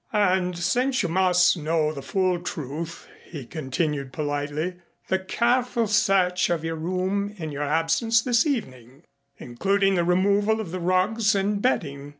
[0.13, 4.77] "And since you must know the full truth," he continued politely,
[5.09, 9.03] "the careful search of your room in your absence this evening
[9.37, 12.09] including the removal of the rugs and bedding.